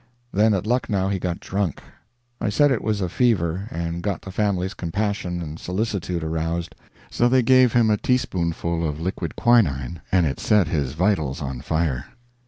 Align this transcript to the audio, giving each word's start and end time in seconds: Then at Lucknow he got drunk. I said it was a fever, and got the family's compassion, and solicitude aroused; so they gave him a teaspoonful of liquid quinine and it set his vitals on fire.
Then 0.33 0.55
at 0.55 0.65
Lucknow 0.65 1.09
he 1.09 1.19
got 1.19 1.39
drunk. 1.39 1.79
I 2.41 2.49
said 2.49 2.71
it 2.71 2.81
was 2.83 3.01
a 3.01 3.07
fever, 3.07 3.67
and 3.69 4.01
got 4.01 4.23
the 4.23 4.31
family's 4.31 4.73
compassion, 4.73 5.43
and 5.43 5.59
solicitude 5.59 6.23
aroused; 6.23 6.73
so 7.11 7.29
they 7.29 7.43
gave 7.43 7.73
him 7.73 7.91
a 7.91 7.97
teaspoonful 7.97 8.83
of 8.89 8.99
liquid 8.99 9.35
quinine 9.35 10.01
and 10.11 10.25
it 10.25 10.39
set 10.39 10.67
his 10.69 10.93
vitals 10.93 11.39
on 11.39 11.61
fire. 11.61 12.05